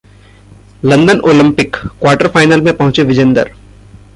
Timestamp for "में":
2.61-2.75